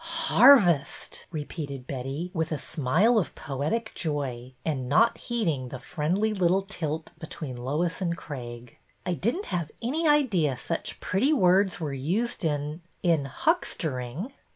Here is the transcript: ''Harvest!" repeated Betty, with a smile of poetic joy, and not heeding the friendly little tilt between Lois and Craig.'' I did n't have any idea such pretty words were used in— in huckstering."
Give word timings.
''Harvest!" 0.31 1.27
repeated 1.31 1.85
Betty, 1.85 2.31
with 2.33 2.51
a 2.51 2.57
smile 2.57 3.19
of 3.19 3.35
poetic 3.35 3.91
joy, 3.93 4.51
and 4.65 4.89
not 4.89 5.15
heeding 5.19 5.69
the 5.69 5.77
friendly 5.77 6.33
little 6.33 6.63
tilt 6.63 7.11
between 7.19 7.55
Lois 7.55 8.01
and 8.01 8.17
Craig.'' 8.17 8.79
I 9.05 9.13
did 9.13 9.35
n't 9.35 9.45
have 9.45 9.69
any 9.79 10.07
idea 10.07 10.57
such 10.57 11.01
pretty 11.01 11.33
words 11.33 11.79
were 11.79 11.93
used 11.93 12.43
in— 12.43 12.81
in 13.13 13.25
huckstering." 13.25 14.31